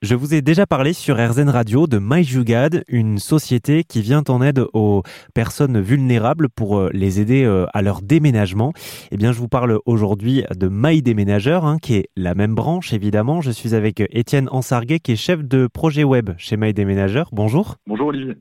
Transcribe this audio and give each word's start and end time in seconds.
Je 0.00 0.14
vous 0.14 0.32
ai 0.32 0.42
déjà 0.42 0.64
parlé 0.64 0.92
sur 0.92 1.16
RZN 1.16 1.48
Radio 1.48 1.88
de 1.88 1.98
MyJugad, 2.00 2.84
une 2.86 3.18
société 3.18 3.82
qui 3.82 4.00
vient 4.00 4.22
en 4.28 4.40
aide 4.40 4.64
aux 4.72 5.02
personnes 5.34 5.80
vulnérables 5.80 6.48
pour 6.48 6.78
euh, 6.78 6.88
les 6.92 7.18
aider 7.18 7.42
euh, 7.42 7.66
à 7.74 7.82
leur 7.82 8.00
déménagement. 8.00 8.72
Eh 9.10 9.16
bien, 9.16 9.32
je 9.32 9.40
vous 9.40 9.48
parle 9.48 9.80
aujourd'hui 9.86 10.44
de 10.54 10.68
My 10.70 11.02
Déménageur, 11.02 11.64
hein, 11.64 11.78
qui 11.82 11.94
est 11.96 12.10
la 12.14 12.36
même 12.36 12.54
branche, 12.54 12.92
évidemment. 12.92 13.40
Je 13.40 13.50
suis 13.50 13.74
avec 13.74 14.00
Étienne 14.12 14.48
Ansarguet, 14.52 15.00
qui 15.00 15.10
est 15.10 15.16
chef 15.16 15.42
de 15.42 15.66
projet 15.66 16.04
web 16.04 16.30
chez 16.38 16.56
My 16.56 16.72
Déménageur. 16.72 17.30
Bonjour. 17.32 17.74
Bonjour 17.88 18.06
Olivier. 18.06 18.36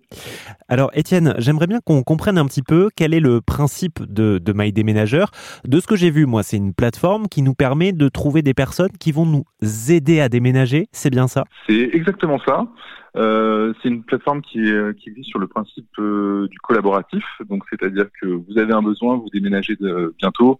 Alors, 0.67 0.91
Étienne, 0.93 1.33
j'aimerais 1.39 1.65
bien 1.65 1.79
qu'on 1.83 2.03
comprenne 2.03 2.37
un 2.37 2.45
petit 2.45 2.61
peu 2.61 2.91
quel 2.95 3.15
est 3.15 3.19
le 3.19 3.41
principe 3.41 4.03
de, 4.03 4.37
de 4.37 4.53
My 4.53 4.71
Déménageur. 4.71 5.31
De 5.65 5.79
ce 5.79 5.87
que 5.87 5.95
j'ai 5.95 6.11
vu, 6.11 6.27
moi, 6.27 6.43
c'est 6.43 6.57
une 6.57 6.75
plateforme 6.75 7.27
qui 7.27 7.41
nous 7.41 7.55
permet 7.55 7.93
de 7.93 8.09
trouver 8.09 8.43
des 8.43 8.53
personnes 8.53 8.95
qui 8.99 9.11
vont 9.11 9.25
nous 9.25 9.43
aider 9.89 10.21
à 10.21 10.29
déménager. 10.29 10.87
C'est 10.91 11.09
bien 11.09 11.27
ça? 11.27 11.45
C'est 11.67 11.89
exactement 11.93 12.39
ça. 12.39 12.67
Euh, 13.15 13.73
c'est 13.81 13.89
une 13.89 14.03
plateforme 14.03 14.41
qui, 14.41 14.61
qui 14.99 15.09
vit 15.09 15.23
sur 15.23 15.39
le 15.39 15.47
principe 15.47 15.87
euh, 15.99 16.47
du 16.49 16.59
collaboratif. 16.59 17.23
Donc, 17.49 17.63
c'est-à-dire 17.69 18.05
que 18.21 18.27
vous 18.27 18.57
avez 18.57 18.73
un 18.73 18.81
besoin, 18.81 19.17
vous 19.17 19.29
déménagez 19.33 19.75
bientôt 20.17 20.59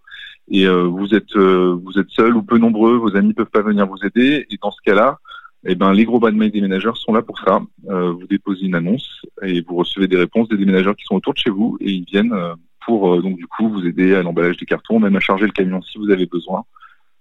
et 0.50 0.66
euh, 0.66 0.84
vous 0.84 1.14
êtes 1.14 1.36
vous 1.36 2.00
êtes 2.00 2.10
seul 2.10 2.36
ou 2.36 2.42
peu 2.42 2.58
nombreux, 2.58 2.98
vos 2.98 3.16
amis 3.16 3.34
peuvent 3.34 3.46
pas 3.48 3.62
venir 3.62 3.86
vous 3.86 4.04
aider. 4.04 4.46
Et 4.50 4.58
dans 4.62 4.72
ce 4.72 4.82
cas-là, 4.86 5.20
eh 5.66 5.76
ben, 5.76 5.94
les 5.94 6.06
gros 6.06 6.20
mail 6.20 6.52
déménageurs 6.52 6.98
sont 6.98 7.14
là 7.14 7.22
pour 7.22 7.40
ça. 7.40 7.62
vous 7.84 8.28
déposez 8.28 8.66
une 8.66 8.76
annonce 8.76 9.22
et 9.42 9.62
vous 9.62 9.76
recevez 9.76 10.08
des 10.08 10.18
réponses 10.18 10.48
des 10.50 10.58
déménageurs 10.58 10.96
qui 10.96 11.04
sont 11.06 11.16
autour 11.16 11.34
de 11.34 11.40
chez 11.40 11.50
vous 11.50 11.78
et 11.82 11.92
ils 11.92 12.06
viennent 12.06 12.34
pour 12.86 13.22
donc 13.22 13.36
du 13.36 13.48
coup 13.48 13.68
vous 13.70 13.86
aider 13.86 14.16
à 14.16 14.24
l'emballage 14.24 14.58
des 14.58 14.66
cartons, 14.66 15.00
même 15.00 15.16
à 15.16 15.20
charger 15.20 15.46
le 15.46 15.52
camion 15.52 15.82
si 15.82 15.98
vous 15.98 16.10
avez 16.10 16.26
besoin. 16.26 16.64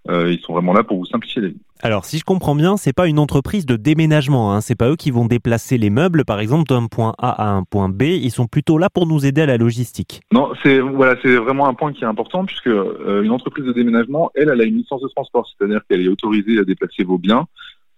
Euh, 0.09 0.33
ils 0.33 0.41
sont 0.41 0.53
vraiment 0.53 0.73
là 0.73 0.85
pour 0.85 0.99
vous 0.99 1.07
simplifier 1.07 1.43
la 1.43 1.49
vie. 1.49 1.61
Alors, 1.83 2.05
si 2.05 2.19
je 2.19 2.25
comprends 2.25 2.55
bien, 2.55 2.77
c'est 2.77 2.93
pas 2.93 3.07
une 3.07 3.19
entreprise 3.19 3.67
de 3.67 3.77
déménagement. 3.77 4.53
Hein. 4.53 4.61
C'est 4.61 4.75
pas 4.75 4.89
eux 4.89 4.97
qui 4.97 5.11
vont 5.11 5.27
déplacer 5.27 5.77
les 5.79 5.91
meubles, 5.91 6.25
par 6.25 6.41
exemple, 6.41 6.65
d'un 6.65 6.87
point 6.87 7.15
A 7.19 7.31
à 7.31 7.51
un 7.51 7.65
point 7.65 7.89
B. 7.89 8.03
Ils 8.03 8.31
sont 8.31 8.47
plutôt 8.47 8.79
là 8.79 8.89
pour 8.89 9.07
nous 9.07 9.27
aider 9.27 9.43
à 9.43 9.47
la 9.47 9.57
logistique. 9.57 10.23
Non, 10.33 10.53
c'est 10.63 10.79
voilà, 10.81 11.17
c'est 11.23 11.37
vraiment 11.37 11.67
un 11.69 11.75
point 11.75 11.93
qui 11.93 12.05
est 12.05 12.07
important 12.07 12.45
puisque 12.47 12.69
euh, 12.69 13.23
une 13.23 13.31
entreprise 13.31 13.67
de 13.67 13.73
déménagement, 13.73 14.31
elle, 14.35 14.49
elle 14.49 14.61
a 14.61 14.65
une 14.65 14.77
licence 14.77 15.03
de 15.03 15.09
transport, 15.09 15.47
c'est-à-dire 15.47 15.81
qu'elle 15.89 16.01
est 16.01 16.09
autorisée 16.09 16.59
à 16.59 16.65
déplacer 16.65 17.05
vos 17.05 17.19
biens 17.19 17.47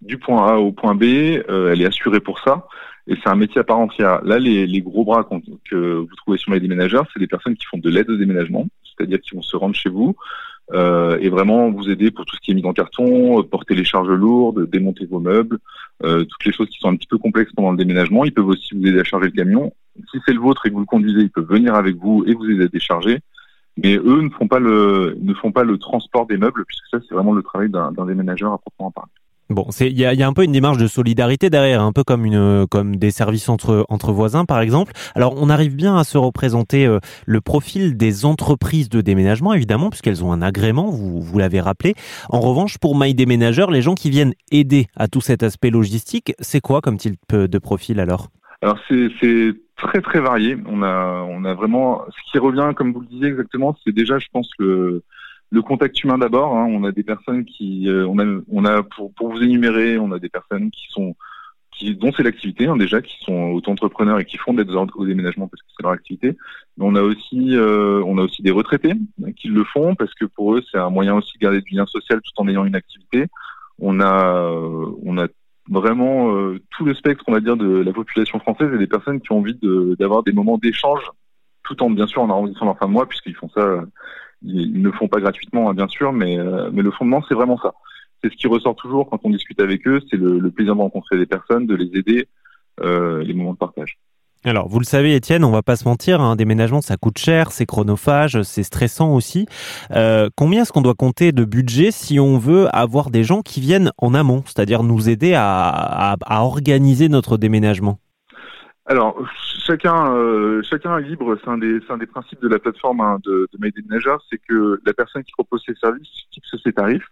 du 0.01 0.19
point 0.19 0.47
A 0.47 0.57
au 0.57 0.73
point 0.73 0.95
B. 0.95 1.05
Euh, 1.05 1.73
elle 1.73 1.83
est 1.83 1.87
assurée 1.87 2.21
pour 2.21 2.41
ça. 2.41 2.67
Et 3.07 3.15
c'est 3.23 3.31
un 3.31 3.37
métier 3.37 3.61
à 3.61 3.65
part 3.65 3.79
entière. 3.79 4.21
Là, 4.23 4.39
les, 4.39 4.67
les 4.67 4.83
gros 4.83 5.03
bras 5.03 5.27
que 5.71 5.95
vous 5.97 6.15
trouvez 6.17 6.37
sur 6.37 6.53
les 6.53 6.61
déménageurs, 6.61 7.07
c'est 7.13 7.21
des 7.21 7.27
personnes 7.27 7.57
qui 7.57 7.65
font 7.65 7.79
de 7.79 7.89
l'aide 7.89 8.11
au 8.11 8.17
déménagement, 8.17 8.67
c'est-à-dire 8.85 9.19
qui 9.21 9.35
vont 9.35 9.41
se 9.41 9.57
rendre 9.57 9.75
chez 9.75 9.89
vous, 9.89 10.15
euh, 10.73 11.19
et 11.21 11.29
vraiment 11.29 11.71
vous 11.71 11.89
aider 11.89 12.11
pour 12.11 12.27
tout 12.27 12.37
ce 12.37 12.41
qui 12.41 12.51
est 12.51 12.55
mis 12.55 12.65
en 12.67 12.73
carton, 12.73 13.41
euh, 13.41 13.43
porter 13.43 13.75
les 13.75 13.85
charges 13.85 14.09
lourdes, 14.09 14.69
démonter 14.69 15.07
vos 15.07 15.21
meubles, 15.21 15.59
euh, 16.05 16.25
toutes 16.25 16.45
les 16.45 16.53
choses 16.53 16.69
qui 16.69 16.79
sont 16.79 16.89
un 16.89 16.97
petit 16.97 17.07
peu 17.07 17.19
complexes 17.19 17.53
pendant 17.55 17.71
le 17.71 17.79
déménagement. 17.79 18.25
Ils 18.25 18.35
peuvent 18.35 18.49
aussi 18.49 18.75
vous 18.75 18.87
aider 18.87 19.01
à 19.01 19.05
charger 19.05 19.27
le 19.27 19.33
camion. 19.33 19.73
Si 20.11 20.19
c'est 20.27 20.35
le 20.35 20.41
vôtre 20.41 20.67
et 20.67 20.69
que 20.69 20.75
vous 20.75 20.81
le 20.81 20.87
conduisez, 20.87 21.21
ils 21.21 21.31
peuvent 21.31 21.49
venir 21.49 21.75
avec 21.75 21.97
vous 21.97 22.25
et 22.27 22.35
vous 22.35 22.49
aider 22.51 22.65
à 22.65 22.69
décharger. 22.69 23.21
Mais 23.77 23.97
eux 23.97 24.21
ne 24.21 24.29
font 24.31 24.49
pas 24.49 24.59
le 24.59 25.17
ne 25.21 25.35
font 25.35 25.53
pas 25.53 25.63
le 25.63 25.79
transport 25.79 26.27
des 26.27 26.37
meubles 26.37 26.65
puisque 26.67 26.87
ça 26.91 26.99
c'est 27.09 27.15
vraiment 27.15 27.33
le 27.33 27.43
travail 27.43 27.71
d'un 27.71 27.93
déménageur 28.07 28.53
à 28.53 28.59
proprement 28.59 28.91
parler. 28.91 29.11
Bon, 29.51 29.67
il 29.81 29.99
y 29.99 30.05
a, 30.05 30.13
y 30.13 30.23
a, 30.23 30.29
un 30.29 30.35
peu 30.35 30.45
une 30.45 30.53
démarche 30.53 30.77
de 30.77 30.87
solidarité 30.87 31.49
derrière, 31.49 31.81
un 31.81 31.93
peu 31.93 32.05
comme 32.05 32.27
une 32.27 32.67
comme 32.71 32.97
des 32.97 33.11
services 33.11 33.49
entre 33.49 33.87
entre 33.89 34.13
voisins 34.13 34.45
par 34.45 34.61
exemple. 34.61 34.93
Alors 35.15 35.35
on 35.39 35.49
arrive 35.49 35.75
bien 35.75 35.97
à 35.97 36.05
se 36.05 36.19
représenter 36.19 36.87
euh, 36.87 36.99
le 37.25 37.41
profil 37.41 37.97
des 37.97 38.27
entreprises 38.27 38.91
de 38.91 39.01
déménagement 39.01 39.55
évidemment 39.55 39.89
puisqu'elles 39.89 40.23
ont 40.23 40.33
un 40.33 40.43
agrément, 40.43 40.91
vous 40.91 41.23
vous 41.23 41.39
l'avez 41.39 41.63
rappelé. 41.63 41.95
En 42.29 42.41
revanche, 42.41 42.77
pour 42.77 42.99
My 42.99 43.15
Déménageur, 43.15 43.71
les 43.71 43.81
gens 43.81 43.95
qui 43.95 44.11
viennent 44.11 44.35
aider 44.53 44.87
à 44.97 45.09
tout 45.09 45.23
cet 45.23 45.43
aspect 45.43 45.71
logistique, 45.71 46.35
c'est 46.41 46.61
quoi 46.61 46.83
comme 46.83 46.99
type 46.99 47.17
de 47.33 47.59
profil 47.59 48.01
alors? 48.01 48.29
Alors 48.61 48.79
c'est 48.87 49.09
c'est 49.19 49.55
très 49.77 50.03
très 50.03 50.21
varié. 50.21 50.59
On 50.67 50.83
a 50.83 51.25
on 51.27 51.47
a 51.47 51.55
vraiment 51.55 52.03
ce 52.11 52.31
qui 52.31 52.39
revient 52.39 52.73
comme 52.77 52.93
vous 52.93 53.01
le 53.01 53.07
disiez 53.07 53.29
exactement, 53.29 53.75
c'est 53.83 53.95
déjà 53.95 54.19
je 54.19 54.27
pense 54.31 54.51
le 54.59 55.03
le 55.51 55.63
contact 55.63 56.03
humain 56.03 56.19
d'abord. 56.19 56.57
Hein. 56.57 56.67
on 56.71 56.85
a 56.85 56.93
des 56.93 57.03
personnes 57.03 57.45
qui, 57.45 57.89
euh, 57.89 58.07
on 58.07 58.19
a, 58.19 58.41
on 58.51 58.65
a 58.65 58.83
pour, 58.83 59.13
pour 59.15 59.31
vous 59.31 59.43
énumérer, 59.43 59.99
on 59.99 60.13
a 60.13 60.19
des 60.19 60.29
personnes 60.29 60.71
qui 60.71 60.87
sont, 60.91 61.17
qui, 61.73 61.95
dont 61.95 62.13
c'est 62.17 62.23
l'activité 62.23 62.67
hein, 62.67 62.77
déjà, 62.77 63.01
qui 63.01 63.17
sont 63.25 63.51
auto-entrepreneurs 63.53 64.19
et 64.19 64.25
qui 64.25 64.37
font 64.37 64.55
des 64.55 64.65
au 64.69 65.07
déménagement 65.07 65.49
parce 65.49 65.63
que 65.63 65.69
c'est 65.77 65.83
leur 65.83 65.93
activité. 65.93 66.37
Mais 66.77 66.85
on 66.85 66.95
a 66.95 67.03
aussi, 67.03 67.57
euh, 67.57 68.03
on 68.05 68.19
a 68.19 68.23
aussi 68.23 68.43
des 68.43 68.51
retraités 68.51 68.95
qui 69.37 69.49
le 69.49 69.65
font 69.65 69.95
parce 69.95 70.15
que 70.15 70.25
pour 70.25 70.55
eux 70.55 70.63
c'est 70.71 70.79
un 70.79 70.91
moyen 70.91 71.15
aussi 71.15 71.33
de 71.39 71.43
garder 71.43 71.61
du 71.63 71.75
lien 71.75 71.87
social 71.87 72.21
tout 72.23 72.43
en 72.43 72.49
ayant 72.49 72.65
une 72.65 72.77
activité. 72.77 73.27
On 73.81 74.01
a, 74.01 74.51
on 75.05 75.19
a 75.19 75.29
vraiment 75.71 76.35
euh, 76.35 76.59
tout 76.77 76.85
le 76.85 76.95
spectre, 76.95 77.25
on 77.29 77.33
va 77.33 77.41
dire, 77.41 77.57
de 77.57 77.69
la 77.69 77.93
population 77.93 78.41
française 78.41 78.73
et 78.75 78.79
des 78.79 78.87
personnes 78.87 79.21
qui 79.21 79.33
ont 79.33 79.39
envie 79.39 79.59
d'avoir 79.99 80.23
des 80.25 80.33
moments 80.33 80.59
d'échange, 80.59 81.03
tout 81.63 81.81
en 81.83 81.91
bien 81.91 82.07
sûr 82.07 82.23
en 82.23 82.31
arrondissant 82.31 82.65
leur 82.65 82.79
fin 82.79 82.87
de 82.87 82.93
mois 82.93 83.07
puisqu'ils 83.07 83.37
font 83.37 83.49
ça 83.51 83.85
ils, 84.43 84.81
ne 84.81 84.85
le 84.85 84.93
font 84.93 85.09
pas 85.09 85.21
gratuitement, 85.21 85.71
hein, 85.71 85.75
bien 85.75 85.89
sûr, 85.89 86.13
mais, 86.13 86.39
euh, 86.39 86.71
mais 86.73 86.83
le 86.83 86.91
fondement, 86.91 87.23
c'est 87.29 87.35
vraiment 87.35 87.59
ça. 87.59 87.75
C'est 88.23 88.33
ce 88.33 88.37
qui 88.37 88.49
ressort 88.49 88.75
toujours 88.75 89.09
quand 89.09 89.21
on 89.25 89.31
discute 89.31 89.61
avec 89.61 89.87
eux, 89.87 90.01
c'est 90.11 90.17
le, 90.17 90.51
plaisir 90.51 90.75
de 90.75 90.81
rencontrer 90.81 91.19
des 91.19 91.27
personnes, 91.27 91.67
de 91.67 91.75
les 91.75 91.99
aider, 91.99 92.29
euh, 92.81 93.23
les 93.23 93.35
moments 93.35 93.53
de 93.53 93.59
partage. 93.59 93.99
Alors, 94.45 94.69
vous 94.69 94.79
le 94.79 94.85
savez, 94.85 95.17
Étienne, 95.17 95.45
on 95.45 95.51
va 95.51 95.63
pas 95.63 95.75
se 95.75 95.87
mentir, 95.87 96.21
un 96.21 96.37
déménagement, 96.37 96.81
ça 96.81 96.97
coûte 96.97 97.19
cher, 97.19 97.51
c'est 97.51 97.67
chronophage, 97.67 98.43
c'est 98.43 98.63
stressant 98.63 99.13
aussi. 99.13 99.47
Euh, 99.91 100.31
combien 100.37 100.63
est-ce 100.63 100.73
qu'on 100.73 100.81
doit 100.81 100.95
compter 100.95 101.33
de 101.33 101.45
budget 101.45 101.91
si 101.91 102.21
on 102.21 102.39
veut 102.39 102.69
avoir 102.75 103.11
des 103.11 103.25
gens 103.25 103.43
qui 103.43 103.61
viennent 103.61 103.91
en 103.99 104.15
amont, 104.15 104.43
c'est-à-dire 104.47 104.85
nous 104.85 105.09
aider 105.09 105.35
à 105.35 106.17
organiser 106.31 107.09
notre 107.09 107.37
déménagement? 107.37 107.99
Alors, 108.89 109.23
chacun, 109.67 110.15
euh, 110.15 110.63
chacun 110.63 110.97
est 110.97 111.03
libre. 111.03 111.37
C'est 111.45 111.51
un 111.51 111.59
des, 111.59 112.07
principes 112.07 112.41
de 112.41 112.49
la 112.49 112.59
plateforme 112.59 113.03
hein, 113.03 113.19
de, 113.23 113.47
de 113.53 113.59
My 113.61 113.71
c'est 114.31 114.39
que 114.39 114.81
la 114.85 114.95
personne 114.95 115.23
qui 115.25 115.33
propose 115.33 115.63
ses 115.67 115.75
services 115.75 116.09
fixe 116.33 116.57
ses 116.65 116.73
tarifs. 116.73 117.07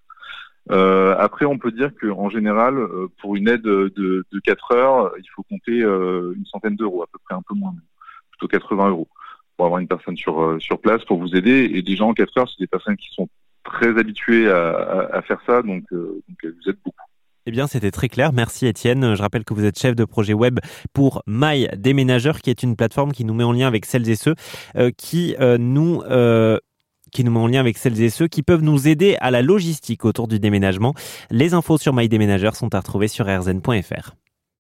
Euh, 0.71 1.15
après, 1.19 1.45
on 1.45 1.59
peut 1.59 1.71
dire 1.71 1.91
qu'en 2.01 2.31
général, 2.31 2.79
euh, 2.79 3.09
pour 3.21 3.37
une 3.37 3.49
aide 3.49 3.63
de, 3.63 3.93
de 3.95 4.41
4 4.43 4.73
heures, 4.73 5.13
il 5.19 5.29
faut 5.35 5.43
compter 5.43 5.81
une 5.81 6.47
centaine 6.47 6.77
d'euros, 6.77 7.03
à 7.03 7.07
peu 7.13 7.19
près 7.23 7.35
un 7.35 7.43
peu 7.47 7.55
moins, 7.55 7.75
plutôt 8.31 8.49
80 8.49 8.89
euros, 8.89 9.09
pour 9.57 9.67
avoir 9.67 9.79
une 9.79 9.89
personne 9.89 10.17
sur 10.17 10.57
sur 10.59 10.81
place 10.81 11.05
pour 11.05 11.19
vous 11.19 11.37
aider. 11.37 11.71
Et 11.75 11.95
gens 11.95 12.09
en 12.09 12.15
4 12.15 12.39
heures, 12.39 12.49
c'est 12.49 12.63
des 12.63 12.67
personnes 12.67 12.97
qui 12.97 13.13
sont 13.13 13.29
très 13.65 13.99
habituées 13.99 14.51
à 14.51 15.21
faire 15.23 15.41
ça, 15.45 15.61
donc, 15.61 15.85
donc 15.93 16.39
elles 16.43 16.55
vous 16.55 16.71
aident 16.71 16.79
beaucoup. 16.83 16.96
Eh 17.49 17.53
bien, 17.53 17.69
c'était 17.69 17.93
très 17.93 18.09
clair. 18.09 18.33
Merci 18.33 18.67
Étienne. 18.67 19.15
Je 19.15 19.23
rappelle 19.23 19.45
que 19.45 19.55
vous 19.55 19.65
êtes 19.65 19.79
chef 19.79 19.95
de 19.95 20.05
projet 20.05 20.33
web 20.33 20.59
pour 20.93 21.23
My 21.29 21.69
Déménageur, 21.77 22.41
qui 22.41 22.51
est 22.51 22.65
une 22.65 22.75
plateforme 22.75 23.13
qui 23.13 23.25
nous 23.25 23.35
met 23.35 23.45
en 23.45 23.53
lien 23.53 23.69
avec 23.69 23.87
celles 23.87 24.09
et 24.09 24.17
ceux 24.17 24.35
euh, 24.77 24.91
qui 24.97 25.37
euh, 25.39 25.57
nous 25.57 26.03
euh, 26.11 26.59
qui 27.13 27.23
nous 27.23 27.31
met 27.31 27.39
en 27.39 27.47
lien 27.47 27.61
avec 27.61 27.79
celles 27.79 28.03
et 28.03 28.11
ceux 28.11 28.27
qui 28.27 28.43
peuvent 28.43 28.65
nous 28.65 28.89
aider 28.89 29.17
à 29.21 29.31
la 29.31 29.43
logistique 29.43 30.05
autour 30.05 30.27
du 30.27 30.41
déménagement. 30.41 30.93
Les 31.31 31.55
infos 31.55 31.79
sur 31.79 31.93
My 31.93 32.09
Déménageur 32.09 32.57
sont 32.57 32.75
à 32.75 32.81
retrouver 32.81 33.07
sur 33.07 33.27
rzn.fr. 33.27 34.17